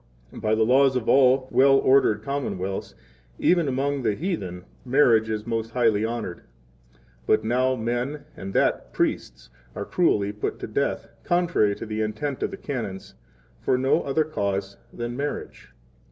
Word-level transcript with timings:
By 0.33 0.55
the 0.55 0.63
laws 0.65 0.95
of 0.95 1.07
all 1.07 1.41
20 1.49 1.55
well 1.55 1.77
ordered 1.77 2.23
commonwealths, 2.23 2.95
even 3.37 3.67
among 3.67 4.01
the 4.01 4.15
heathen, 4.15 4.65
marriage 4.83 5.29
is 5.29 5.45
most 5.45 5.69
highly 5.73 6.03
honored. 6.03 6.37
21 7.25 7.25
But 7.27 7.43
now 7.43 7.75
men, 7.75 8.25
and 8.35 8.55
that, 8.55 8.93
priests, 8.93 9.51
are 9.75 9.85
cruelly 9.85 10.31
put 10.31 10.57
to 10.57 10.65
death, 10.65 11.07
contrary 11.23 11.75
to 11.75 11.85
the 11.85 12.01
intent 12.01 12.41
of 12.41 12.49
the 12.49 12.57
Canons, 12.57 13.13
for 13.61 13.77
no 13.77 14.01
other 14.01 14.23
cause 14.23 14.75
than 14.91 15.13
22 15.13 15.17
marriage. 15.17 15.69